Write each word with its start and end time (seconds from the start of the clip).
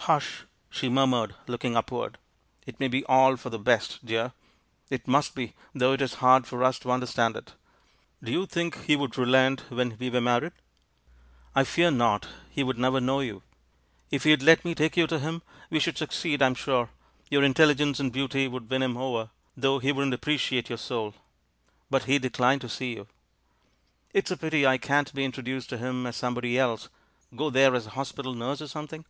"Hush," 0.00 0.42
she 0.68 0.90
murmured, 0.90 1.34
looking 1.46 1.74
upward; 1.74 2.18
"it 2.66 2.78
may 2.78 2.86
be 2.86 3.02
all 3.06 3.38
for 3.38 3.48
the 3.48 3.58
best, 3.58 4.04
dear— 4.04 4.32
it 4.90 5.08
must 5.08 5.34
be— 5.34 5.54
though 5.74 5.94
it 5.94 6.02
is 6.02 6.16
hard 6.20 6.46
for 6.46 6.62
us 6.62 6.78
to 6.80 6.90
understand 6.90 7.34
it.... 7.34 7.54
Do 8.22 8.30
you 8.30 8.44
think 8.44 8.84
he 8.84 8.94
would 8.94 9.16
relent 9.16 9.60
when 9.70 9.96
we 9.98 10.10
were 10.10 10.20
married?" 10.20 10.52
"I 11.54 11.64
fear 11.64 11.90
not— 11.90 12.28
he 12.54 12.62
would 12.62 12.76
never 12.76 13.00
know 13.00 13.20
you. 13.20 13.42
If 14.10 14.24
he'd 14.24 14.42
let 14.42 14.66
me 14.66 14.74
take 14.74 14.98
you 14.98 15.06
to 15.06 15.18
him, 15.18 15.40
we 15.70 15.80
should 15.80 15.96
succeed. 15.96 16.40
THE 16.40 16.44
FAVOURITE 16.44 16.58
PLOT 16.62 16.88
269 17.30 17.40
I'm 17.40 17.40
sure— 17.40 17.40
your 17.40 17.42
intelligence 17.42 17.98
and 18.00 18.12
beauty 18.12 18.48
would 18.48 18.68
win 18.68 18.82
him 18.82 18.98
over, 18.98 19.30
though 19.56 19.78
he 19.78 19.92
wouldn't 19.92 20.12
appreciate 20.12 20.68
your 20.68 20.76
soul; 20.76 21.14
but 21.88 22.04
he 22.04 22.18
declined 22.18 22.60
to 22.60 22.68
see 22.68 22.92
you." 22.92 23.06
"It's 24.12 24.30
a 24.30 24.36
pity 24.36 24.66
I 24.66 24.76
can't 24.76 25.14
be 25.14 25.24
introduced 25.24 25.70
to 25.70 25.78
him 25.78 26.06
as 26.06 26.16
somebody 26.16 26.58
else— 26.58 26.90
go 27.34 27.48
there 27.48 27.74
as 27.74 27.86
a 27.86 27.90
hospital 27.96 28.34
nurse 28.34 28.60
or 28.60 28.68
something. 28.68 29.06